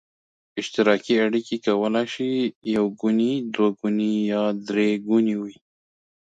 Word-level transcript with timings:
اشتراکي 0.59 1.15
اړیکې 1.25 1.55
کولای 1.65 2.05
شي 2.13 2.29
یو 2.75 2.85
ګوني، 2.99 3.33
دوه 3.53 3.69
ګوني 3.79 4.13
یا 4.31 4.43
درې 4.67 4.89
ګوني 5.07 5.35
وي. 5.41 5.55